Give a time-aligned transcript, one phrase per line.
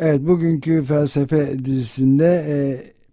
[0.00, 2.56] Evet bugünkü felsefe dizisinde e,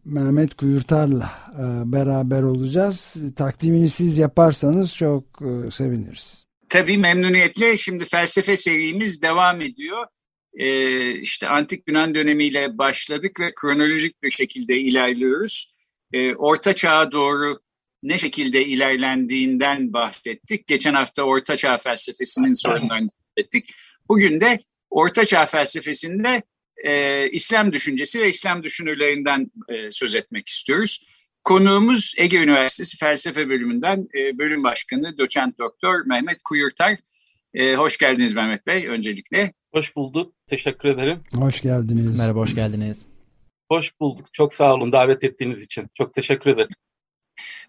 [0.05, 3.15] Mehmet Kuyurtar'la e, beraber olacağız.
[3.35, 6.45] Takdimini siz yaparsanız çok e, seviniriz.
[6.69, 7.77] Tabii memnuniyetle.
[7.77, 10.05] Şimdi felsefe serimiz devam ediyor.
[10.53, 15.73] Ee, işte antik Yunan dönemiyle başladık ve kronolojik bir şekilde ilerliyoruz.
[16.13, 17.59] Ee, Orta Çağ'a doğru
[18.03, 20.67] ne şekilde ilerlendiğinden bahsettik.
[20.67, 23.69] Geçen hafta Orta Çağ felsefesinin sorunlarını bahsettik.
[24.09, 24.59] Bugün de
[24.89, 26.43] Orta Çağ felsefesinde
[26.83, 31.05] e, İslam düşüncesi ve İslam düşünürlerinden e, söz etmek istiyoruz.
[31.43, 36.95] Konuğumuz Ege Üniversitesi Felsefe Bölümünden e, Bölüm Başkanı Doçent Doktor Mehmet Kuyurtar.
[37.53, 39.53] E, hoş geldiniz Mehmet Bey öncelikle.
[39.73, 40.33] Hoş bulduk.
[40.47, 41.23] Teşekkür ederim.
[41.35, 42.17] Hoş geldiniz.
[42.17, 43.05] Merhaba, hoş geldiniz.
[43.71, 44.33] Hoş bulduk.
[44.33, 45.87] Çok sağ olun davet ettiğiniz için.
[45.93, 46.69] Çok teşekkür ederim.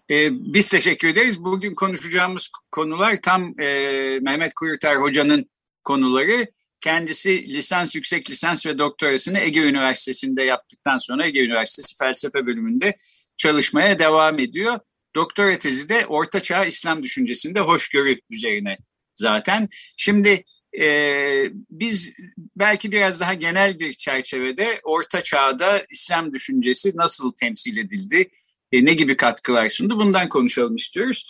[0.09, 1.43] Ee, biz teşekkür ederiz.
[1.43, 5.49] Bugün konuşacağımız konular tam e, Mehmet Kuyurtar Hoca'nın
[5.83, 6.47] konuları.
[6.81, 12.97] Kendisi lisans, yüksek lisans ve doktorasını Ege Üniversitesi'nde yaptıktan sonra Ege Üniversitesi Felsefe Bölümünde
[13.37, 14.79] çalışmaya devam ediyor.
[15.15, 18.77] Doktora tezi de Orta Çağ İslam düşüncesinde hoşgörü üzerine
[19.15, 19.69] zaten.
[19.97, 20.43] Şimdi
[20.79, 22.13] e, biz
[22.55, 28.29] belki biraz daha genel bir çerçevede Orta Çağ'da İslam düşüncesi nasıl temsil edildi,
[28.71, 31.25] e, ne gibi katkılar sundu bundan konuşalım istiyoruz.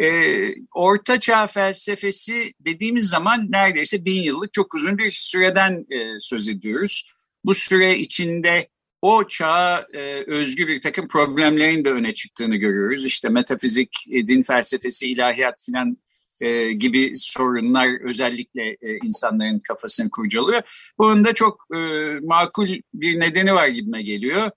[0.00, 6.48] E, Orta Çağ felsefesi dediğimiz zaman neredeyse bin yıllık çok uzun bir süreden e, söz
[6.48, 7.10] ediyoruz.
[7.44, 8.68] Bu süre içinde
[9.02, 13.04] o çağa e, özgü bir takım problemlerin de öne çıktığını görüyoruz.
[13.04, 15.96] İşte metafizik, e, din felsefesi, ilahiyat filan
[16.40, 20.92] e, gibi sorunlar özellikle e, insanların kafasını kurcalıyor.
[20.98, 21.78] Bunun da çok e,
[22.22, 24.50] makul bir nedeni var gibime geliyor.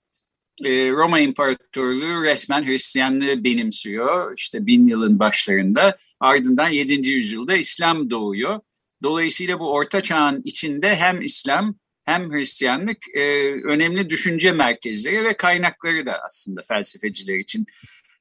[0.64, 4.34] E, Roma İmparatorluğu resmen Hristiyanlığı benimsiyor.
[4.36, 7.10] İşte bin yılın başlarında ardından 7.
[7.10, 8.60] yüzyılda İslam doğuyor.
[9.02, 16.06] Dolayısıyla bu orta çağın içinde hem İslam hem Hristiyanlık e, önemli düşünce merkezleri ve kaynakları
[16.06, 17.66] da aslında felsefeciler için.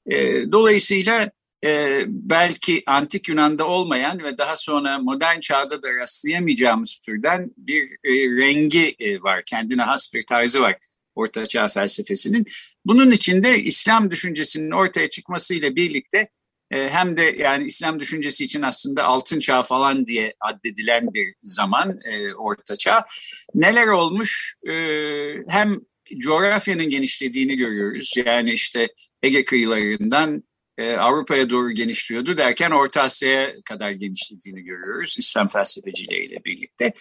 [0.06, 0.16] E,
[0.52, 1.32] dolayısıyla
[1.66, 8.12] e, belki antik Yunan'da olmayan ve daha sonra modern çağda da rastlayamayacağımız türden bir e,
[8.46, 9.44] rengi e, var.
[9.46, 10.76] Kendine has bir tarzı var
[11.18, 12.46] Orta Çağ felsefesinin.
[12.86, 16.30] Bunun içinde İslam düşüncesinin ortaya çıkmasıyla birlikte
[16.72, 22.00] e, hem de yani İslam düşüncesi için aslında altın çağ falan diye addedilen bir zaman
[22.06, 23.06] e, orta çağ.
[23.56, 24.74] Neler olmuş e,
[25.48, 25.80] hem
[26.18, 28.14] coğrafyanın genişlediğini görüyoruz.
[28.26, 28.88] Yani işte
[29.24, 30.44] Ege kıyılarından
[30.78, 36.94] e, Avrupa'ya doğru genişliyordu derken Orta Asya'ya kadar genişlediğini görüyoruz İslam felsefecileriyle birlikte.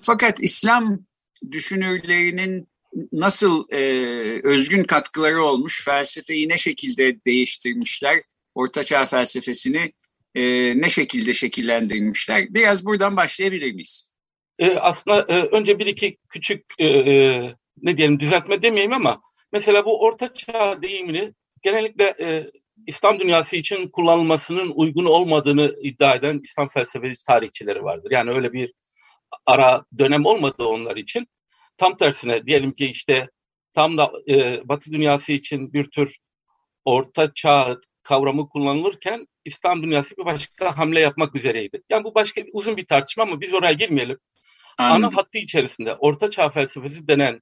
[0.00, 1.06] Fakat İslam
[1.50, 2.68] düşünürlerinin
[3.12, 3.80] nasıl e,
[4.44, 8.22] özgün katkıları olmuş, felsefeyi ne şekilde değiştirmişler,
[8.54, 9.92] Ortaçağ felsefesini
[10.34, 10.42] e,
[10.80, 12.54] ne şekilde şekillendirilmişler?
[12.54, 14.14] Biraz buradan başlayabilir miyiz?
[14.58, 19.20] E, aslında e, önce bir iki küçük e, e, ne diyelim düzeltme demeyeyim ama
[19.52, 22.50] mesela bu Ortaçağ deyimini genellikle e,
[22.86, 28.10] İslam dünyası için kullanılmasının uygun olmadığını iddia eden İslam felsefeci tarihçileri vardır.
[28.10, 28.72] Yani öyle bir
[29.46, 31.28] ara dönem olmadı onlar için.
[31.80, 33.28] Tam tersine diyelim ki işte
[33.74, 36.18] tam da e, Batı dünyası için bir tür
[36.84, 41.82] orta çağ kavramı kullanılırken İslam dünyası bir başka hamle yapmak üzereydi.
[41.90, 44.18] Yani bu başka bir, uzun bir tartışma ama biz oraya girmeyelim.
[44.78, 45.04] Anladım.
[45.04, 47.40] Ana hattı içerisinde Orta Çağ felsefesi denen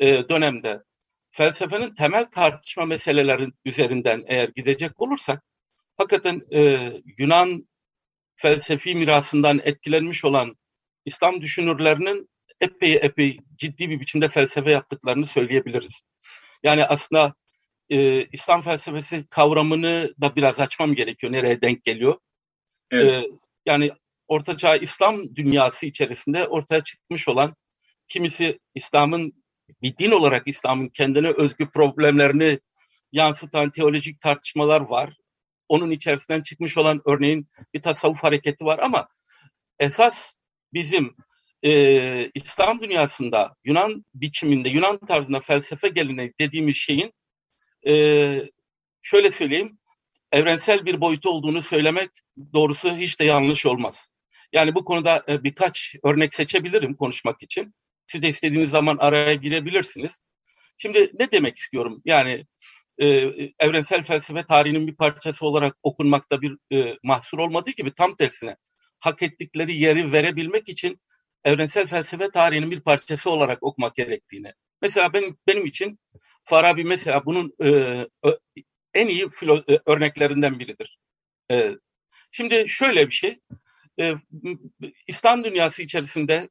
[0.00, 0.82] e, dönemde
[1.30, 5.42] felsefenin temel tartışma meselelerin üzerinden eğer gidecek olursak
[5.96, 7.68] hakikaten e, Yunan
[8.36, 10.54] felsefi mirasından etkilenmiş olan
[11.04, 12.30] İslam düşünürlerinin
[12.60, 16.02] epey epey ciddi bir biçimde felsefe yaptıklarını söyleyebiliriz.
[16.62, 17.34] Yani aslında
[17.90, 21.32] e, İslam felsefesi kavramını da biraz açmam gerekiyor.
[21.32, 22.18] Nereye denk geliyor?
[22.90, 23.24] Evet.
[23.24, 23.26] E,
[23.66, 23.92] yani
[24.28, 27.56] Ortaçağ İslam dünyası içerisinde ortaya çıkmış olan
[28.08, 29.44] kimisi İslam'ın
[29.82, 32.60] bir din olarak İslam'ın kendine özgü problemlerini
[33.12, 35.16] yansıtan teolojik tartışmalar var.
[35.68, 39.08] Onun içerisinden çıkmış olan örneğin bir tasavvuf hareketi var ama
[39.78, 40.34] esas
[40.72, 41.16] bizim
[41.64, 47.12] e, İslam dünyasında Yunan biçiminde, Yunan tarzında felsefe geleneği dediğimiz şeyin
[47.86, 47.92] e,
[49.02, 49.78] şöyle söyleyeyim,
[50.32, 52.10] evrensel bir boyutu olduğunu söylemek
[52.52, 54.08] doğrusu hiç de yanlış olmaz.
[54.52, 57.74] Yani bu konuda e, birkaç örnek seçebilirim konuşmak için.
[58.06, 60.22] Siz de istediğiniz zaman araya girebilirsiniz.
[60.78, 62.02] Şimdi ne demek istiyorum?
[62.04, 62.46] Yani
[62.98, 63.06] e,
[63.58, 68.56] evrensel felsefe tarihinin bir parçası olarak okunmakta bir e, mahsur olmadığı gibi tam tersine
[69.00, 71.00] hak ettikleri yeri verebilmek için
[71.44, 74.52] evrensel felsefe tarihinin bir parçası olarak okumak gerektiğini.
[74.82, 75.98] Mesela ben benim için
[76.44, 78.06] Farabi mesela bunun e,
[78.94, 80.98] en iyi filo, e, örneklerinden biridir.
[81.50, 81.70] E,
[82.30, 83.40] şimdi şöyle bir şey,
[84.00, 84.14] e,
[85.06, 86.48] İslam dünyası içerisinde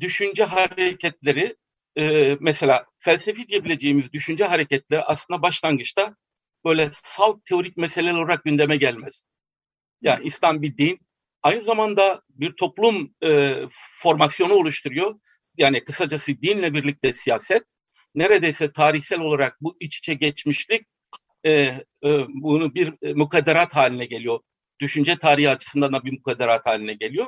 [0.00, 1.56] düşünce hareketleri
[1.98, 6.16] e, mesela felsefi diyebileceğimiz düşünce hareketleri aslında başlangıçta
[6.64, 9.24] böyle salt teorik meseleler olarak gündeme gelmez.
[10.02, 11.01] Yani İslam bir din,
[11.42, 15.20] aynı zamanda bir toplum e, formasyonu oluşturuyor.
[15.56, 17.62] Yani kısacası dinle birlikte siyaset,
[18.14, 20.86] neredeyse tarihsel olarak bu iç içe geçmişlik
[21.44, 21.84] e, e,
[22.28, 24.40] bunu bir mukadderat haline geliyor.
[24.80, 27.26] Düşünce tarihi açısından da bir mukadderat haline geliyor.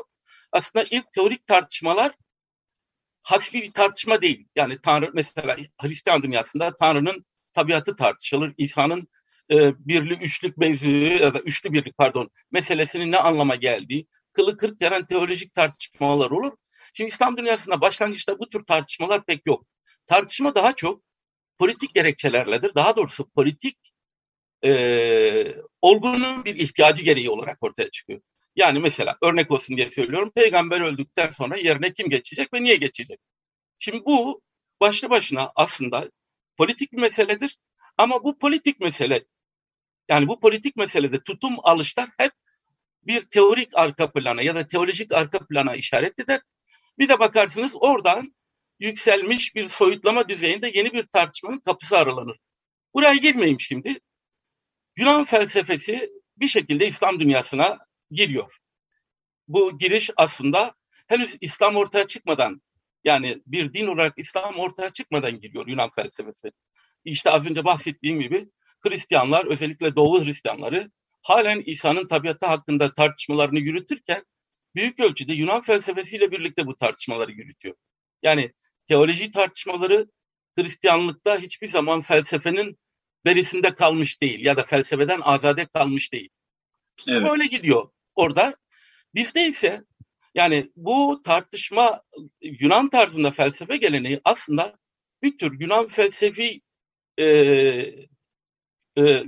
[0.52, 2.12] Aslında ilk teorik tartışmalar
[3.22, 4.48] hasbi bir tartışma değil.
[4.56, 8.54] Yani Tanrı mesela Hristiyan dünyasında Tanrı'nın tabiatı tartışılır.
[8.58, 9.08] İsa'nın
[9.50, 14.80] e, birli üçlük mevzu ya da üçlü birlik pardon meselesinin ne anlama geldiği kılı kırk
[14.80, 16.52] yaran teolojik tartışmalar olur.
[16.94, 19.66] Şimdi İslam dünyasında başlangıçta bu tür tartışmalar pek yok.
[20.06, 21.02] Tartışma daha çok
[21.58, 22.74] politik gerekçelerledir.
[22.74, 23.78] Daha doğrusu politik
[24.64, 28.20] e, olgunun bir ihtiyacı gereği olarak ortaya çıkıyor.
[28.56, 30.32] Yani mesela örnek olsun diye söylüyorum.
[30.34, 33.18] Peygamber öldükten sonra yerine kim geçecek ve niye geçecek?
[33.78, 34.42] Şimdi bu
[34.80, 36.10] başlı başına aslında
[36.56, 37.56] politik bir meseledir.
[37.98, 39.24] Ama bu politik mesele
[40.08, 42.32] yani bu politik meselede tutum alışlar hep
[43.02, 46.40] bir teorik arka plana ya da teolojik arka plana işaret eder.
[46.98, 48.34] Bir de bakarsınız oradan
[48.78, 52.36] yükselmiş bir soyutlama düzeyinde yeni bir tartışmanın kapısı aralanır.
[52.94, 54.00] Buraya girmeyeyim şimdi.
[54.96, 57.78] Yunan felsefesi bir şekilde İslam dünyasına
[58.10, 58.56] giriyor.
[59.48, 60.74] Bu giriş aslında
[61.06, 62.62] henüz İslam ortaya çıkmadan
[63.04, 66.52] yani bir din olarak İslam ortaya çıkmadan giriyor Yunan felsefesi.
[67.04, 68.48] İşte az önce bahsettiğim gibi
[68.84, 70.90] Hristiyanlar özellikle Doğu Hristiyanları
[71.22, 74.24] halen İsa'nın tabiatı hakkında tartışmalarını yürütürken
[74.74, 77.74] büyük ölçüde Yunan felsefesiyle birlikte bu tartışmaları yürütüyor.
[78.22, 78.52] Yani
[78.86, 80.06] teoloji tartışmaları
[80.58, 82.78] Hristiyanlıkta hiçbir zaman felsefenin
[83.24, 86.28] berisinde kalmış değil ya da felsefeden azade kalmış değil.
[87.08, 87.22] Evet.
[87.30, 88.56] Böyle gidiyor orada.
[89.14, 89.84] Bizde ise
[90.34, 92.02] yani bu tartışma
[92.42, 94.78] Yunan tarzında felsefe geleneği aslında
[95.22, 96.60] bir tür Yunan felsefi
[97.20, 97.26] e,
[98.98, 99.24] e,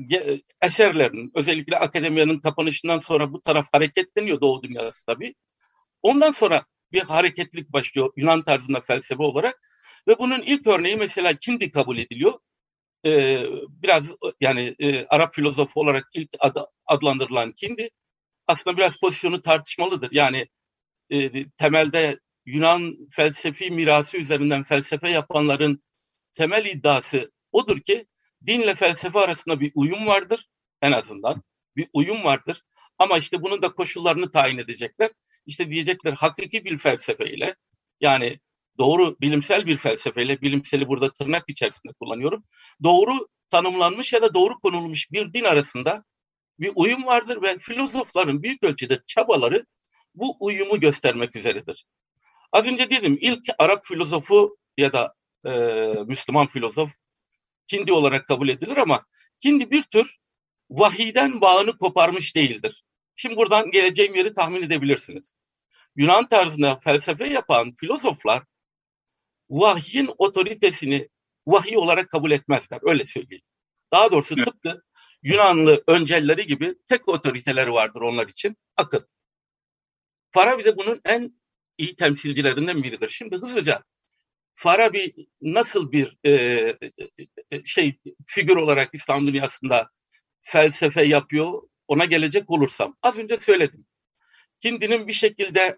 [0.63, 5.35] eserlerin özellikle akademiyanın kapanışından sonra bu taraf hareketleniyor Doğu dünyası tabii.
[6.03, 9.61] Ondan sonra bir hareketlik başlıyor Yunan tarzında felsefe olarak
[10.09, 12.33] ve bunun ilk örneği mesela Kindi kabul ediliyor.
[13.07, 14.05] Ee, biraz
[14.41, 17.91] yani e, Arap filozofu olarak ilk ad, adlandırılan Kindi
[18.47, 20.09] aslında biraz pozisyonu tartışmalıdır.
[20.13, 20.47] Yani
[21.11, 25.83] e, temelde Yunan felsefi mirası üzerinden felsefe yapanların
[26.33, 28.07] temel iddiası odur ki
[28.47, 30.47] dinle felsefe arasında bir uyum vardır
[30.83, 31.43] en azından.
[31.77, 32.63] Bir uyum vardır.
[32.99, 35.11] Ama işte bunun da koşullarını tayin edecekler.
[35.47, 37.57] İşte diyecekler hakiki bir felsefeyle
[38.01, 38.41] yani
[38.79, 42.45] doğru bilimsel bir felsefeyle, bilimseli burada tırnak içerisinde kullanıyorum.
[42.83, 46.05] Doğru tanımlanmış ya da doğru konulmuş bir din arasında
[46.59, 49.67] bir uyum vardır ve filozofların büyük ölçüde çabaları
[50.15, 51.87] bu uyumu göstermek üzeredir.
[52.53, 55.15] Az önce dedim ilk Arap filozofu ya da
[55.47, 55.51] e,
[56.07, 56.91] Müslüman filozof
[57.67, 59.07] Kindi olarak kabul edilir ama
[59.41, 60.17] Kindi bir tür
[60.71, 62.85] vahiden bağını koparmış değildir.
[63.17, 65.39] Şimdi buradan geleceğim yeri tahmin edebilirsiniz.
[65.97, 68.43] Yunan tarzında felsefe yapan filozoflar
[69.51, 71.09] vahyin otoritesini
[71.47, 72.81] vahiy olarak kabul etmezler.
[72.83, 73.45] Öyle söyleyeyim.
[73.93, 74.83] Daha doğrusu tıpkı
[75.23, 78.57] Yunanlı öncelleri gibi tek otoriteleri vardır onlar için.
[78.77, 79.01] Akıl.
[80.31, 81.41] Farabi de bunun en
[81.79, 83.09] iyi temsilcilerinden biridir.
[83.09, 83.85] Şimdi hızlıca
[84.57, 86.31] Farabi nasıl bir e,
[87.51, 89.91] e, şey figür olarak İslam dünyasında
[90.43, 93.87] felsefe yapıyor ona gelecek olursam az önce söyledim.
[94.61, 95.77] Kindi'nin bir şekilde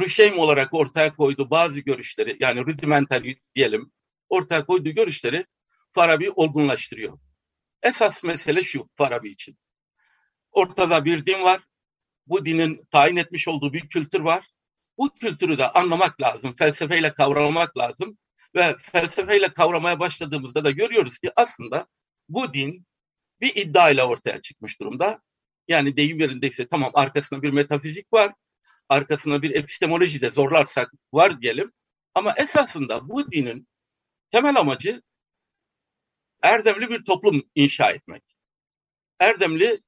[0.00, 3.22] Rüşeym olarak ortaya koyduğu bazı görüşleri yani rudimenter
[3.54, 3.92] diyelim
[4.28, 5.46] ortaya koyduğu görüşleri
[5.92, 7.18] Farabi olgunlaştırıyor.
[7.82, 9.58] Esas mesele şu Farabi için.
[10.50, 11.60] Ortada bir din var.
[12.26, 14.44] Bu dinin tayin etmiş olduğu bir kültür var.
[14.98, 16.54] Bu kültürü de anlamak lazım.
[16.54, 18.18] Felsefeyle kavramak lazım.
[18.54, 21.86] Ve felsefeyle kavramaya başladığımızda da görüyoruz ki aslında
[22.28, 22.86] bu din
[23.40, 25.22] bir iddia ile ortaya çıkmış durumda.
[25.68, 28.34] Yani deyim yerindeyse tamam arkasında bir metafizik var.
[28.88, 31.72] Arkasında bir epistemoloji de zorlarsak var diyelim.
[32.14, 33.68] Ama esasında bu dinin
[34.30, 35.02] temel amacı
[36.42, 38.22] erdemli bir toplum inşa etmek.
[39.20, 39.78] Erdemli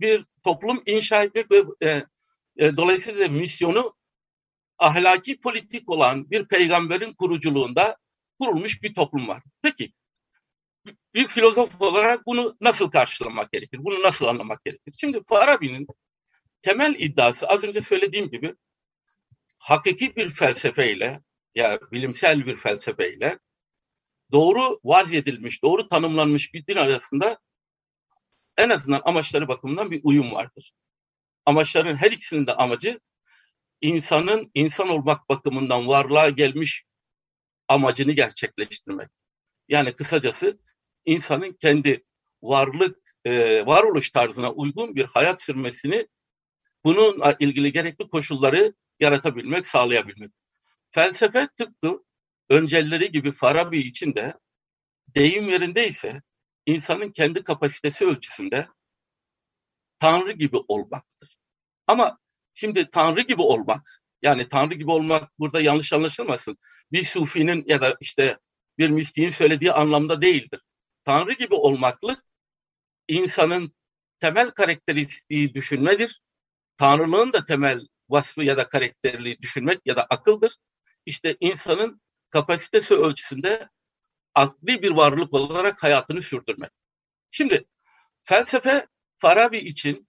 [0.00, 2.04] bir toplum inşa etmek ve e,
[2.56, 3.94] e, dolayısıyla misyonu
[4.80, 7.96] ahlaki politik olan bir peygamberin kuruculuğunda
[8.40, 9.42] kurulmuş bir toplum var.
[9.62, 9.92] Peki
[11.14, 13.78] bir filozof olarak bunu nasıl karşılamak gerekir?
[13.84, 14.94] Bunu nasıl anlamak gerekir?
[14.98, 15.86] Şimdi Farabi'nin
[16.62, 18.54] temel iddiası az önce söylediğim gibi
[19.58, 21.20] hakiki bir felsefeyle
[21.54, 23.38] ya bilimsel bir felsefeyle
[24.32, 27.38] doğru vaz edilmiş, doğru tanımlanmış bir din arasında
[28.56, 30.72] en azından amaçları bakımından bir uyum vardır.
[31.46, 33.00] Amaçların her ikisinin de amacı
[33.80, 36.84] insanın insan olmak bakımından varlığa gelmiş
[37.68, 39.08] amacını gerçekleştirmek.
[39.68, 40.58] Yani kısacası
[41.04, 42.04] insanın kendi
[42.42, 46.08] varlık, e, varoluş tarzına uygun bir hayat sürmesini
[46.84, 50.32] bununla ilgili gerekli koşulları yaratabilmek, sağlayabilmek.
[50.90, 52.04] Felsefe tıpkı
[52.48, 54.34] öncelleri gibi Farabi için de
[55.14, 56.22] deyim yerindeyse
[56.66, 58.68] insanın kendi kapasitesi ölçüsünde
[59.98, 61.36] Tanrı gibi olmaktır.
[61.86, 62.18] Ama
[62.60, 66.56] şimdi Tanrı gibi olmak, yani Tanrı gibi olmak burada yanlış anlaşılmasın.
[66.92, 68.38] Bir sufinin ya da işte
[68.78, 70.60] bir mistiğin söylediği anlamda değildir.
[71.04, 72.24] Tanrı gibi olmaklık
[73.08, 73.74] insanın
[74.18, 76.22] temel karakteristiği düşünmedir.
[76.76, 80.56] Tanrılığın da temel vasfı ya da karakterliği düşünmek ya da akıldır.
[81.06, 82.00] İşte insanın
[82.30, 83.68] kapasitesi ölçüsünde
[84.34, 86.70] akli bir varlık olarak hayatını sürdürmek.
[87.30, 87.64] Şimdi
[88.22, 88.86] felsefe
[89.18, 90.08] Farabi için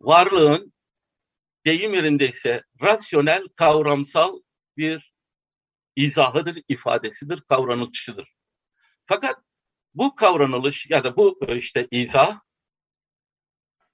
[0.00, 0.75] varlığın
[1.66, 4.40] deyim yerindeyse rasyonel, kavramsal
[4.76, 5.12] bir
[5.96, 8.32] izahıdır, ifadesidir, kavranılışıdır.
[9.06, 9.36] Fakat
[9.94, 12.40] bu kavranılış ya da bu e, işte izah,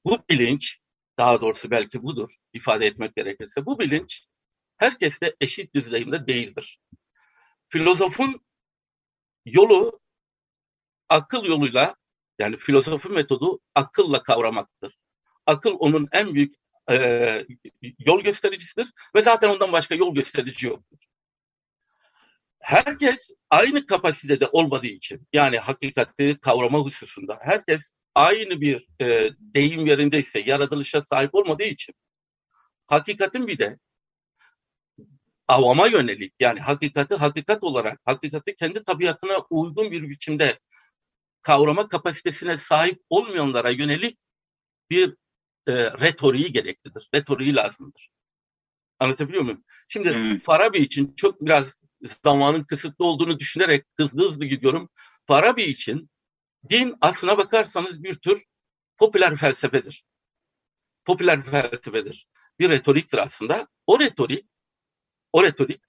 [0.04, 0.78] bu bilinç,
[1.18, 4.26] daha doğrusu belki budur ifade etmek gerekirse, bu bilinç
[4.76, 6.80] herkeste eşit düzeyinde değildir.
[7.68, 8.46] Filozofun
[9.44, 10.00] yolu
[11.08, 11.96] akıl yoluyla
[12.38, 14.98] yani filozofi metodu akılla kavramaktır.
[15.46, 17.46] Akıl onun en büyük e,
[17.98, 20.98] yol göstericisidir ve zaten ondan başka yol gösterici yoktur.
[22.60, 30.42] Herkes aynı kapasitede olmadığı için yani hakikati kavrama hususunda herkes aynı bir e, deyim yerindeyse
[30.46, 31.94] yaratılışa sahip olmadığı için
[32.86, 33.78] hakikatin bir de
[35.48, 40.58] avama yönelik yani hakikati hakikat olarak hakikati kendi tabiatına uygun bir biçimde
[41.42, 44.18] kavrama kapasitesine sahip olmayanlara yönelik
[44.90, 45.16] bir
[45.66, 47.08] e, retoriği gereklidir.
[47.14, 48.10] Retoriği lazımdır.
[48.98, 49.64] Anlatabiliyor muyum?
[49.88, 50.42] Şimdi evet.
[50.42, 51.80] Farabi için çok biraz
[52.24, 54.90] zamanın kısıtlı olduğunu düşünerek hızlı hızlı gidiyorum.
[55.26, 56.10] Farabi için
[56.70, 58.44] din aslına bakarsanız bir tür
[58.96, 60.04] popüler felsefedir.
[61.04, 62.28] Popüler felsefedir.
[62.58, 63.68] Bir retoriktir aslında.
[63.86, 64.46] O retorik,
[65.32, 65.82] o retorik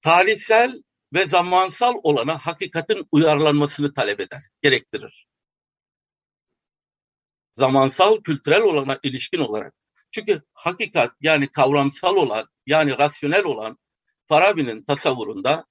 [0.00, 0.82] tarihsel
[1.12, 5.27] ve zamansal olana hakikatin uyarlanmasını talep eder, gerektirir.
[7.58, 9.74] Zamansal, kültürel olana ilişkin olarak.
[10.10, 13.78] Çünkü hakikat yani kavramsal olan, yani rasyonel olan
[14.26, 15.66] Farabi'nin tasavvurunda,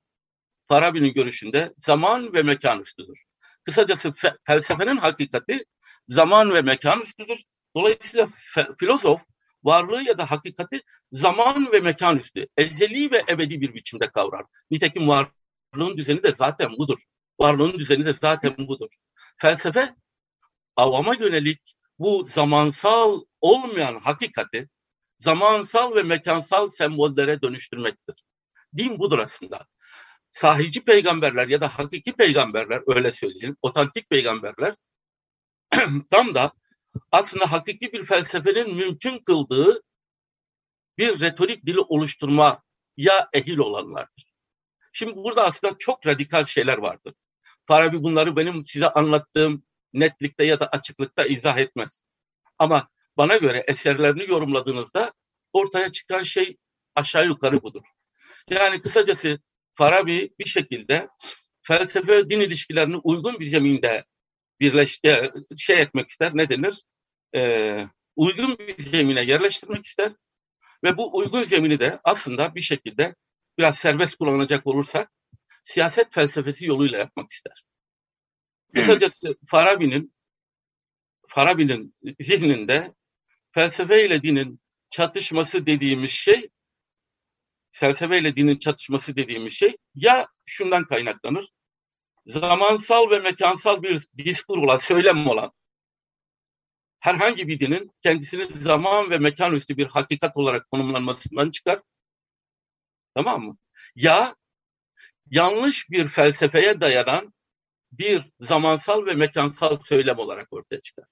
[0.68, 3.24] Farabi'nin görüşünde zaman ve mekan üstüdür.
[3.64, 5.66] Kısacası fe, felsefenin hakikati
[6.08, 7.44] zaman ve mekan üstüdür.
[7.76, 9.22] Dolayısıyla fe, filozof
[9.64, 14.46] varlığı ya da hakikati zaman ve mekan üstü, ezeli ve ebedi bir biçimde kavrar.
[14.72, 17.00] Nitekim varlığın düzeni de zaten budur.
[17.40, 18.90] Varlığın düzeni de zaten budur.
[19.38, 19.96] Felsefe
[20.76, 24.70] avama yönelik bu zamansal olmayan hakikati
[25.18, 28.24] zamansal ve mekansal sembollere dönüştürmektir.
[28.78, 29.68] Din budur aslında.
[30.32, 34.76] Sahici peygamberler ya da hakiki peygamberler öyle söyleyelim, otantik peygamberler
[36.10, 36.52] tam da
[37.12, 39.82] aslında hakiki bir felsefenin mümkün kıldığı
[40.98, 42.64] bir retorik dili oluşturma
[42.98, 44.34] ya ehil olanlardır.
[44.92, 47.14] Şimdi burada aslında çok radikal şeyler vardır.
[47.66, 49.64] Farabi bunları benim size anlattığım
[49.94, 52.04] netlikte ya da açıklıkta izah etmez.
[52.60, 55.14] Ama bana göre eserlerini yorumladığınızda
[55.54, 56.58] ortaya çıkan şey
[56.96, 57.84] aşağı yukarı budur.
[58.50, 59.40] Yani kısacası
[59.74, 61.10] Farabi bir şekilde
[61.62, 64.06] felsefe din ilişkilerini uygun bir zeminde
[64.60, 66.84] birleş e, şey etmek ister ne denir?
[67.36, 70.12] E, uygun bir zemine yerleştirmek ister
[70.84, 73.16] ve bu uygun zemini de aslında bir şekilde
[73.58, 75.12] biraz serbest kullanacak olursak
[75.64, 77.64] siyaset felsefesi yoluyla yapmak ister.
[78.74, 80.14] Kısacası Farabi'nin
[81.28, 82.96] Farabi'nin zihninde
[83.52, 84.60] felsefe ile dinin
[84.90, 86.50] çatışması dediğimiz şey
[87.72, 91.50] felsefe ile dinin çatışması dediğimiz şey ya şundan kaynaklanır.
[92.26, 95.52] Zamansal ve mekansal bir diskur olan, söylem olan
[97.00, 101.82] herhangi bir dinin kendisini zaman ve mekan üstü bir hakikat olarak konumlanmasından çıkar.
[103.16, 103.58] Tamam mı?
[103.96, 104.36] Ya
[105.32, 107.34] yanlış bir felsefeye dayanan
[107.92, 111.06] bir zamansal ve mekansal söylem olarak ortaya çıkar.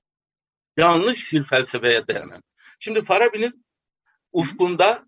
[0.78, 2.44] Yanlış bir felsefeye dayanan.
[2.80, 3.66] Şimdi Farabi'nin
[4.32, 5.06] ufkunda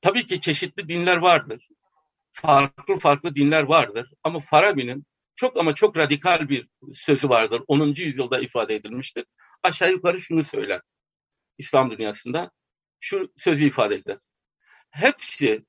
[0.00, 1.68] tabii ki çeşitli dinler vardır.
[2.32, 4.12] Farklı farklı dinler vardır.
[4.24, 7.62] Ama Farabi'nin çok ama çok radikal bir sözü vardır.
[7.68, 7.94] 10.
[7.96, 9.24] yüzyılda ifade edilmiştir.
[9.62, 10.80] Aşağı yukarı şunu söyler.
[11.58, 12.50] İslam dünyasında
[13.00, 14.18] şu sözü ifade eder.
[14.90, 15.64] Hepsi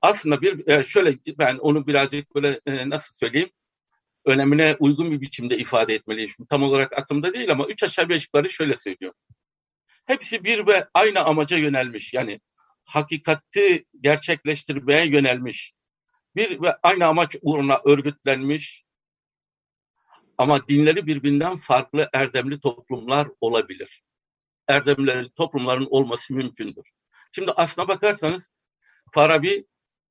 [0.00, 3.50] aslında bir e, şöyle ben onu birazcık böyle e, nasıl söyleyeyim
[4.28, 6.30] önemine uygun bir biçimde ifade etmeliyim.
[6.48, 9.12] Tam olarak aklımda değil ama üç aşağı beş yukarı şöyle söylüyor.
[10.04, 12.14] hepsi bir ve aynı amaca yönelmiş.
[12.14, 12.40] Yani
[12.84, 15.72] hakikati gerçekleştirmeye yönelmiş.
[16.36, 18.84] Bir ve aynı amaç uğruna örgütlenmiş.
[20.38, 24.02] Ama dinleri birbirinden farklı erdemli toplumlar olabilir.
[24.68, 26.90] Erdemli toplumların olması mümkündür.
[27.32, 28.50] Şimdi aslına bakarsanız
[29.12, 29.66] Farabi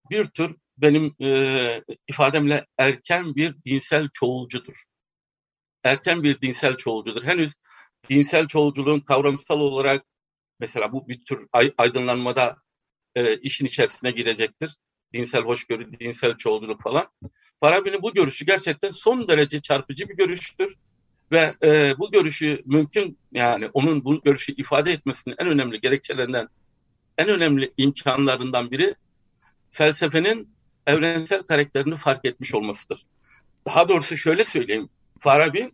[0.09, 4.83] bir tür benim e, ifademle erken bir dinsel çoğulcudur.
[5.83, 7.23] Erken bir dinsel çoğulcudur.
[7.23, 7.53] Henüz
[8.09, 10.05] dinsel çoğulculuğun kavramsal olarak
[10.59, 12.57] mesela bu bir tür aydınlanmada
[13.15, 14.77] e, işin içerisine girecektir.
[15.13, 17.07] Dinsel hoşgörü, dinsel çoğulculuk falan.
[17.59, 20.75] Farabi'nin bu görüşü gerçekten son derece çarpıcı bir görüştür.
[21.31, 26.47] Ve e, bu görüşü mümkün yani onun bu görüşü ifade etmesinin en önemli gerekçelerinden,
[27.17, 28.95] en önemli imkanlarından biri
[29.71, 30.56] felsefenin
[30.87, 33.05] evrensel karakterini fark etmiş olmasıdır.
[33.65, 34.89] Daha doğrusu şöyle söyleyeyim.
[35.19, 35.71] Farabi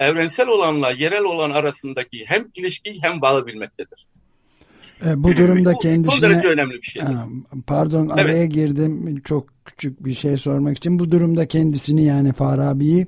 [0.00, 4.06] evrensel olanla yerel olan arasındaki hem ilişkiyi hem bağı bilmektedir.
[5.04, 6.14] E, bu durumda kendisine...
[6.14, 7.02] Son derece önemli bir şey.
[7.66, 8.18] Pardon evet.
[8.18, 10.98] araya girdim çok küçük bir şey sormak için.
[10.98, 13.06] Bu durumda kendisini yani Farabi'yi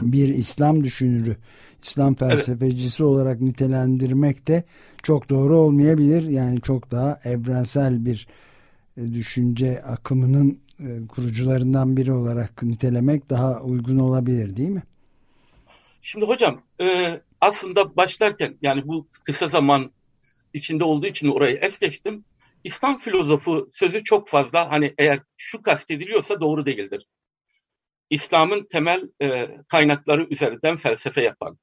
[0.00, 1.36] bir İslam düşünürü,
[1.82, 3.12] İslam felsefecisi evet.
[3.12, 4.64] olarak nitelendirmek de
[5.02, 6.28] çok doğru olmayabilir.
[6.28, 8.26] Yani çok daha evrensel bir
[8.96, 14.82] düşünce akımının e, kurucularından biri olarak nitelemek daha uygun olabilir değil mi?
[16.02, 19.92] Şimdi hocam e, aslında başlarken yani bu kısa zaman
[20.54, 22.24] içinde olduğu için orayı es geçtim.
[22.64, 27.06] İslam filozofu sözü çok fazla hani eğer şu kastediliyorsa doğru değildir.
[28.10, 31.58] İslam'ın temel e, kaynakları üzerinden felsefe yapan.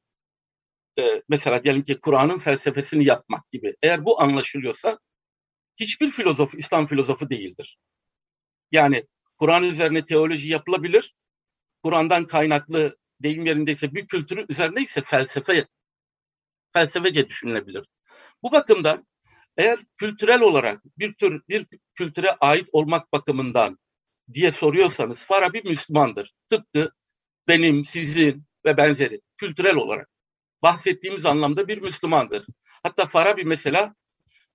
[0.99, 3.75] E, mesela diyelim ki Kur'an'ın felsefesini yapmak gibi.
[3.81, 4.99] Eğer bu anlaşılıyorsa
[5.79, 7.77] hiçbir filozof İslam filozofu değildir.
[8.71, 9.05] Yani
[9.37, 11.15] Kur'an üzerine teoloji yapılabilir.
[11.83, 15.67] Kur'an'dan kaynaklı deyim yerindeyse bir kültürü üzerine ise felsefe
[16.73, 17.85] felsefece düşünülebilir.
[18.43, 19.07] Bu bakımdan
[19.57, 23.79] eğer kültürel olarak bir tür bir kültüre ait olmak bakımından
[24.33, 26.33] diye soruyorsanız Farabi Müslümandır.
[26.49, 26.91] Tıpkı
[27.47, 30.09] benim, sizin ve benzeri kültürel olarak
[30.61, 32.45] bahsettiğimiz anlamda bir Müslümandır.
[32.83, 33.95] Hatta Farabi mesela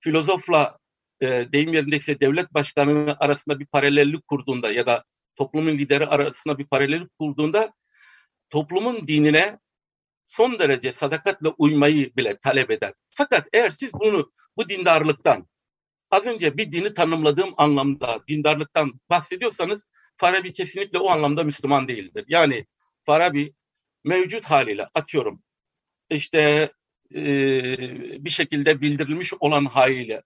[0.01, 0.78] filozofla
[1.21, 5.05] e, deyim yerindeyse devlet başkanı arasında bir paralellik kurduğunda ya da
[5.37, 7.73] toplumun lideri arasında bir paralellik kurduğunda
[8.51, 9.59] toplumun dinine
[10.25, 12.93] son derece sadakatle uymayı bile talep eder.
[13.11, 15.49] Fakat eğer siz bunu bu dindarlıktan
[16.11, 22.25] az önce bir dini tanımladığım anlamda dindarlıktan bahsediyorsanız Farabi kesinlikle o anlamda Müslüman değildir.
[22.29, 22.67] Yani
[23.05, 23.55] Farabi
[24.05, 25.43] mevcut haliyle atıyorum
[26.11, 26.73] işte
[27.15, 30.23] e, bir şekilde bildirilmiş olan haliyle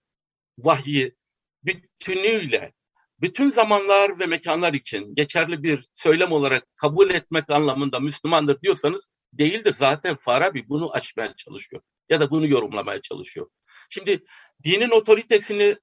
[0.57, 1.15] vahyi
[1.63, 2.73] bütünüyle
[3.21, 9.73] bütün zamanlar ve mekanlar için geçerli bir söylem olarak kabul etmek anlamında Müslümandır diyorsanız değildir.
[9.73, 13.49] Zaten Farabi bunu açmaya çalışıyor ya da bunu yorumlamaya çalışıyor.
[13.89, 14.23] Şimdi
[14.63, 15.75] dinin otoritesini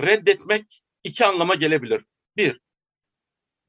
[0.00, 2.04] reddetmek iki anlama gelebilir.
[2.36, 2.60] Bir,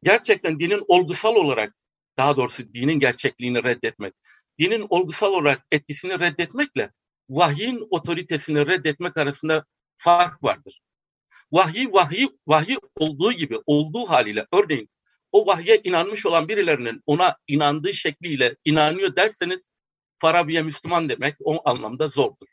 [0.04, 1.76] gerçekten dinin olgusal olarak,
[2.18, 4.14] daha doğrusu dinin gerçekliğini reddetmek,
[4.60, 6.92] dinin olgusal olarak etkisini reddetmekle
[7.30, 9.66] vahyin otoritesini reddetmek arasında
[10.02, 10.82] fark vardır.
[11.52, 14.90] Vahyi, vahyi, vahyi olduğu gibi, olduğu haliyle, örneğin
[15.32, 19.72] o vahye inanmış olan birilerinin ona inandığı şekliyle inanıyor derseniz
[20.20, 22.48] Farabi'ye Müslüman demek o anlamda zordur.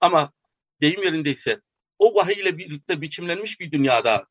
[0.00, 0.32] Ama
[0.80, 1.60] deyim yerindeyse
[1.98, 4.26] o vahiy ile birlikte biçimlenmiş bir dünyada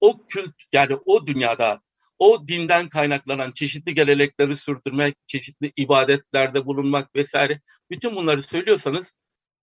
[0.00, 1.80] o kült yani o dünyada
[2.18, 9.14] o dinden kaynaklanan çeşitli gelenekleri sürdürmek, çeşitli ibadetlerde bulunmak vesaire bütün bunları söylüyorsanız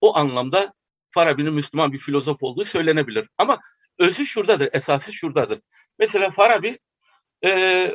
[0.02, 0.74] o anlamda
[1.14, 3.30] Farabi'nin Müslüman bir filozof olduğu söylenebilir.
[3.38, 3.60] Ama
[4.00, 5.60] özü şuradadır, esası şuradadır.
[6.00, 6.80] Mesela Farabi
[7.46, 7.92] e,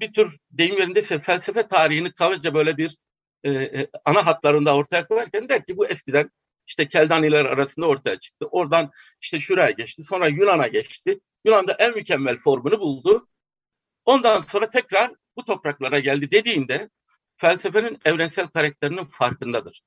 [0.00, 2.96] bir tür deyim yerindeyse felsefe tarihini kabaca böyle bir
[3.44, 6.30] e, e, ana hatlarında ortaya koyarken der ki bu eskiden
[6.66, 8.46] işte Keldaniler arasında ortaya çıktı.
[8.50, 10.02] Oradan işte şuraya geçti.
[10.04, 11.20] Sonra Yunan'a geçti.
[11.44, 13.28] Yunan'da en mükemmel formunu buldu.
[14.04, 16.90] Ondan sonra tekrar bu topraklara geldi dediğinde
[17.36, 19.82] felsefenin evrensel karakterinin farkındadır.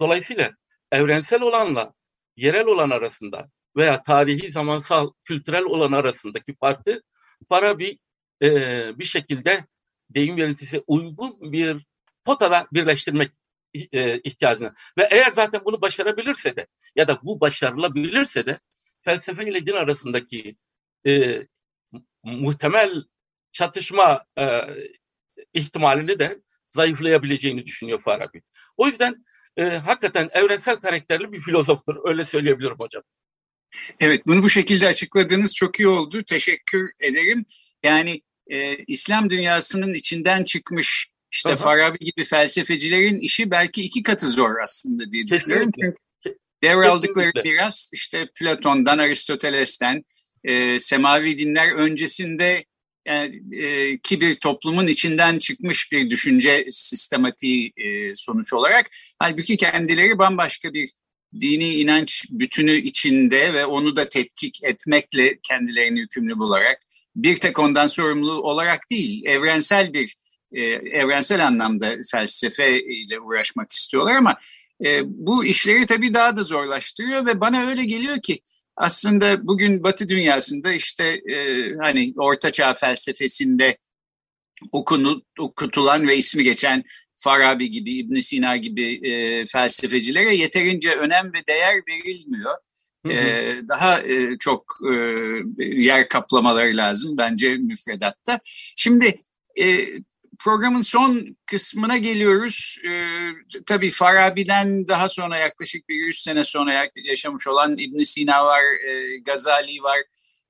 [0.00, 0.50] Dolayısıyla
[0.92, 1.94] evrensel olanla
[2.36, 7.02] yerel olan arasında veya tarihi, zamansal, kültürel olan arasındaki farkı
[7.48, 7.98] para bir
[8.42, 8.48] e,
[8.98, 9.66] bir şekilde
[10.10, 11.86] deyim yöneticisi uygun bir
[12.24, 13.32] potada birleştirmek
[13.92, 16.66] e, ihtiyacını ve eğer zaten bunu başarabilirse de
[16.96, 18.58] ya da bu başarılabilirse de
[19.02, 20.56] felsefe ile din arasındaki
[21.06, 21.42] e,
[22.22, 23.04] muhtemel
[23.52, 24.60] çatışma e,
[25.52, 28.42] ihtimalini de zayıflayabileceğini düşünüyor Farabi.
[28.76, 29.24] O yüzden
[29.56, 31.96] e, hakikaten evrensel karakterli bir filozoftur.
[32.04, 33.02] Öyle söyleyebilirim hocam.
[34.00, 36.22] Evet bunu bu şekilde açıkladığınız çok iyi oldu.
[36.22, 37.44] Teşekkür ederim.
[37.82, 41.56] Yani e, İslam dünyasının içinden çıkmış İşte Aha.
[41.56, 45.70] Farabi gibi felsefecilerin işi belki iki katı zor aslında diye düşünüyorum.
[45.80, 50.04] Çünkü devraldıkları biraz işte Platon'dan, Aristoteles'ten,
[50.44, 52.64] e, semavi dinler öncesinde
[53.06, 58.90] yani, e, ki bir toplumun içinden çıkmış bir düşünce sistematiği e, sonuç olarak.
[59.18, 60.90] Halbuki kendileri bambaşka bir
[61.40, 66.80] dini inanç bütünü içinde ve onu da tetkik etmekle kendilerini yükümlü bularak
[67.16, 70.14] bir tek ondan sorumlu olarak değil, evrensel bir
[70.52, 74.36] e, evrensel anlamda felsefe ile uğraşmak istiyorlar ama
[74.84, 78.40] e, bu işleri tabii daha da zorlaştırıyor ve bana öyle geliyor ki
[78.76, 81.36] aslında bugün Batı dünyasında işte e,
[81.80, 83.78] hani Ortaçağ felsefesinde
[84.72, 86.84] okunu, okutulan ve ismi geçen
[87.16, 92.54] Farabi gibi, İbn Sina gibi e, felsefecilere yeterince önem ve değer verilmiyor.
[93.06, 93.12] Hı hı.
[93.12, 94.94] E, daha e, çok e,
[95.64, 98.38] yer kaplamaları lazım bence müfredatta.
[98.76, 99.18] Şimdi
[99.60, 99.86] e,
[100.38, 102.78] programın son kısmına geliyoruz.
[102.88, 103.28] Ee,
[103.66, 109.18] tabii Farabi'den daha sonra yaklaşık bir 100 sene sonra yaşamış olan İbn Sina var, e,
[109.18, 109.98] Gazali var.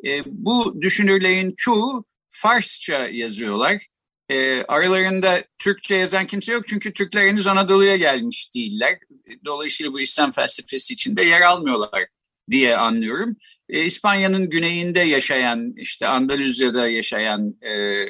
[0.05, 3.87] E, bu düşünürlerin çoğu Farsça yazıyorlar.
[4.29, 8.99] E, aralarında Türkçe yazan kimse yok çünkü Türkler henüz Anadolu'ya gelmiş değiller.
[9.45, 12.07] Dolayısıyla bu İslam felsefesi içinde yer almıyorlar
[12.51, 13.37] diye anlıyorum.
[13.69, 18.05] E, İspanya'nın güneyinde yaşayan, işte Andaluzya'da yaşayan e,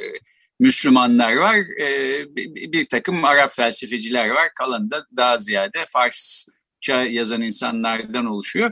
[0.61, 4.49] Müslümanlar var, e, bir, takım Arap felsefeciler var.
[4.55, 8.71] Kalanı da daha ziyade Farsça yazan insanlardan oluşuyor.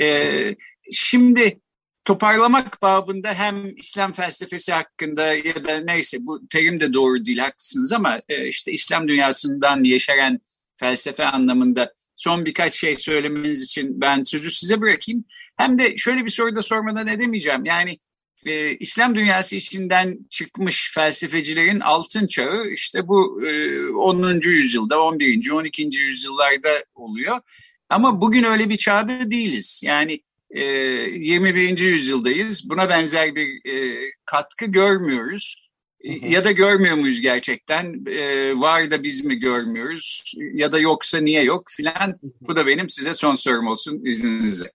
[0.00, 0.56] E,
[0.92, 1.60] şimdi
[2.04, 7.92] toparlamak babında hem İslam felsefesi hakkında ya da neyse bu terim de doğru değil haklısınız
[7.92, 10.40] ama e, işte İslam dünyasından yeşeren
[10.76, 15.24] felsefe anlamında son birkaç şey söylemeniz için ben sözü size bırakayım.
[15.56, 17.64] Hem de şöyle bir soru da sormadan edemeyeceğim.
[17.64, 17.98] Yani
[18.46, 24.40] e, İslam dünyası içinden çıkmış felsefecilerin altın çağı işte bu e, 10.
[24.44, 25.50] yüzyılda, 11.
[25.50, 25.82] 12.
[25.82, 27.40] yüzyıllarda oluyor.
[27.88, 29.80] Ama bugün öyle bir çağda değiliz.
[29.84, 31.78] Yani e, 21.
[31.78, 32.70] yüzyıldayız.
[32.70, 35.70] Buna benzer bir e, katkı görmüyoruz.
[36.02, 36.28] Hı hı.
[36.28, 38.04] Ya da görmüyor muyuz gerçekten?
[38.06, 40.34] E, var da biz mi görmüyoruz?
[40.52, 42.20] Ya da yoksa niye yok filan.
[42.40, 44.72] Bu da benim size son sorum olsun izninizle.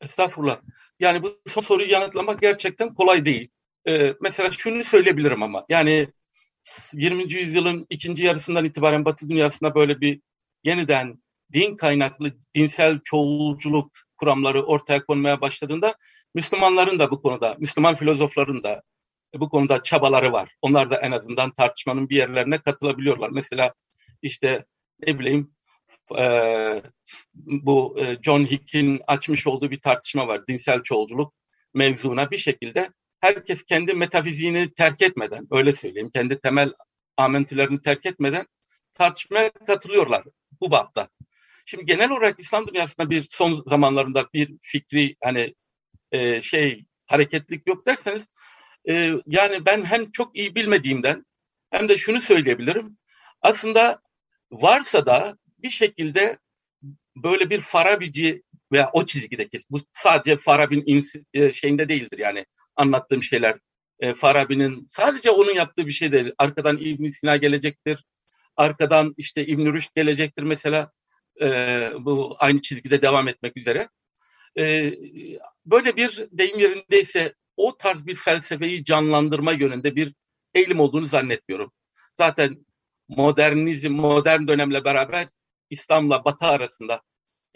[0.00, 0.60] Estağfurullah.
[1.00, 3.48] Yani bu soruyu yanıtlamak gerçekten kolay değil.
[3.88, 6.08] Ee, mesela şunu söyleyebilirim ama yani
[6.92, 7.32] 20.
[7.32, 10.20] yüzyılın ikinci yarısından itibaren Batı dünyasında böyle bir
[10.64, 15.94] yeniden din kaynaklı dinsel çoğulculuk kuramları ortaya konmaya başladığında
[16.34, 18.82] Müslümanların da bu konuda, Müslüman filozofların da
[19.34, 20.54] bu konuda çabaları var.
[20.62, 23.30] Onlar da en azından tartışmanın bir yerlerine katılabiliyorlar.
[23.30, 23.74] Mesela
[24.22, 24.64] işte
[25.06, 25.55] ne bileyim
[26.18, 26.82] e,
[27.34, 30.46] bu e, John Hick'in açmış olduğu bir tartışma var.
[30.46, 31.34] Dinsel çoğulculuk
[31.74, 32.90] mevzuna bir şekilde
[33.20, 36.72] herkes kendi metafiziğini terk etmeden, öyle söyleyeyim, kendi temel
[37.16, 38.46] amentülerini terk etmeden
[38.94, 40.24] tartışmaya katılıyorlar
[40.60, 41.08] bu bapta.
[41.66, 45.54] Şimdi genel olarak İslam dünyasında bir son zamanlarında bir fikri hani
[46.12, 48.28] e, şey hareketlik yok derseniz
[48.88, 51.26] e, yani ben hem çok iyi bilmediğimden
[51.70, 52.98] hem de şunu söyleyebilirim.
[53.42, 54.00] Aslında
[54.50, 56.38] varsa da bir şekilde
[57.16, 58.42] böyle bir Farabici
[58.72, 61.02] veya o çizgideki bu sadece Farabi'nin
[61.34, 63.58] e, şeyinde değildir yani anlattığım şeyler.
[64.00, 66.32] E, Farabi'nin sadece onun yaptığı bir şey değil.
[66.38, 68.04] Arkadan İbn Sina gelecektir.
[68.56, 70.92] Arkadan işte İbn Rüşd gelecektir mesela.
[71.40, 73.88] E, bu aynı çizgide devam etmek üzere.
[74.58, 74.94] E,
[75.66, 80.14] böyle bir deyim yerindeyse o tarz bir felsefeyi canlandırma yönünde bir
[80.54, 81.72] eğilim olduğunu zannetmiyorum.
[82.14, 82.66] Zaten
[83.08, 85.28] modernizm, modern dönemle beraber
[85.70, 87.02] İslam'la Batı arasında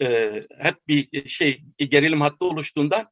[0.01, 3.07] e, hep bir şey gerilim hattı oluştuğundan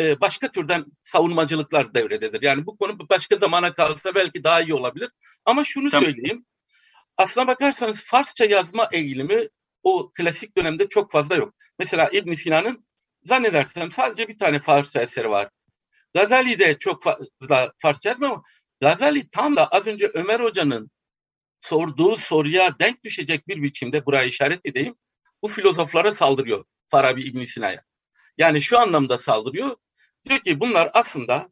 [0.00, 2.42] e, başka türden savunmacılıklar devrededir.
[2.42, 5.10] Yani bu konu başka zamana kalsa belki daha iyi olabilir.
[5.44, 6.04] Ama şunu tamam.
[6.04, 6.46] söyleyeyim.
[7.16, 9.48] Aslına bakarsanız Farsça yazma eğilimi
[9.82, 11.54] o klasik dönemde çok fazla yok.
[11.78, 12.86] Mesela İbn Sina'nın
[13.24, 15.50] zannedersem sadece bir tane Farsça eseri var.
[16.14, 18.42] Gazali de çok fazla Farsça yazmıyor ama
[18.80, 20.90] Gazali tam da az önce Ömer Hoca'nın
[21.60, 24.94] sorduğu soruya denk düşecek bir biçimde buraya işaret edeyim.
[25.42, 27.84] Bu filozoflara saldırıyor Farabi İbn Sina'ya.
[28.38, 29.76] Yani şu anlamda saldırıyor.
[30.28, 31.50] Diyor ki bunlar aslında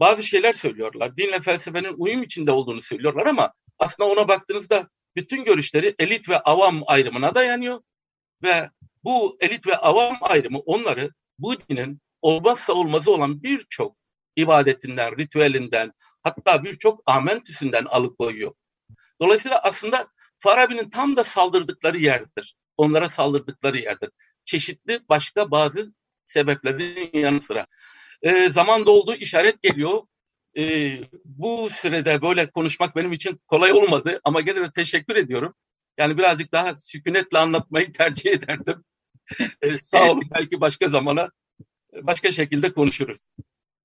[0.00, 1.16] bazı şeyler söylüyorlar.
[1.16, 6.82] Dinle felsefenin uyum içinde olduğunu söylüyorlar ama aslında ona baktığınızda bütün görüşleri elit ve avam
[6.86, 7.82] ayrımına dayanıyor.
[8.42, 8.70] Ve
[9.04, 13.96] bu elit ve avam ayrımı onları bu dinin olmazsa olmazı olan birçok
[14.36, 18.54] ibadetinden, ritüelinden, hatta birçok amentüsünden alıkoyuyor.
[19.22, 20.08] Dolayısıyla aslında
[20.38, 22.56] Farabi'nin tam da saldırdıkları yerdir.
[22.76, 24.10] Onlara saldırdıkları yerdir.
[24.44, 25.92] Çeşitli başka bazı
[26.24, 27.66] sebeplerin yanı sıra.
[28.22, 30.02] E, zaman doldu işaret geliyor.
[30.58, 35.54] e, bu sürede böyle konuşmak benim için kolay olmadı ama gene de teşekkür ediyorum.
[35.98, 38.84] Yani birazcık daha sükunetle anlatmayı tercih ederdim.
[39.62, 41.30] e, sağ olun belki başka zamana
[42.02, 43.28] başka şekilde konuşuruz.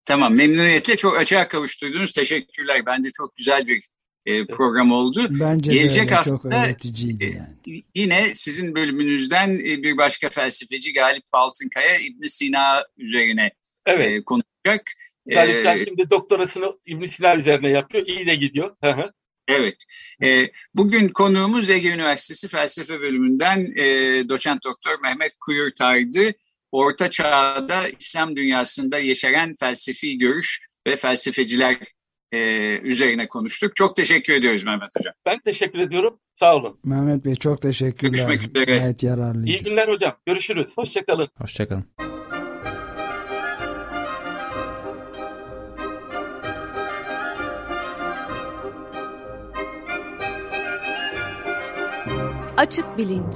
[0.06, 2.12] Tamam memnuniyetle çok açığa kavuşturdunuz.
[2.12, 2.86] Teşekkürler.
[2.86, 3.84] Bence çok güzel bir
[4.28, 5.28] e, program oldu.
[5.30, 7.84] Bence Gelecek de hafta, çok öğreticiydi e, yani.
[7.96, 13.52] Yine sizin bölümünüzden e, bir başka felsefeci Galip Altınkaya İbn Sina üzerine
[13.86, 14.12] evet.
[14.12, 14.92] e, konuşacak.
[15.28, 18.08] Galipcan ee, şimdi doktorasını İbn Sina üzerine yapıyor.
[18.08, 18.76] İyi de gidiyor.
[19.48, 19.76] evet.
[20.24, 23.84] E, bugün konuğumuz Ege Üniversitesi Felsefe Bölümünden e,
[24.30, 26.32] doçent doktor Mehmet Kuyurtar'dı.
[26.72, 31.78] Orta Çağ'da İslam dünyasında yeşeren felsefi görüş ve felsefeciler
[32.32, 32.40] e,
[32.80, 33.76] üzerine konuştuk.
[33.76, 35.14] Çok teşekkür ediyoruz Mehmet Hocam.
[35.26, 36.20] Ben teşekkür ediyorum.
[36.34, 36.80] Sağ olun.
[36.84, 38.12] Mehmet Bey çok teşekkürler.
[38.12, 38.78] Görüşmek üzere.
[38.78, 39.48] Gayet yararlıydı.
[39.48, 40.14] İyi günler hocam.
[40.26, 40.78] Görüşürüz.
[40.78, 41.28] Hoşçakalın.
[41.38, 41.86] Hoşçakalın.
[52.58, 53.36] Açık Bilinç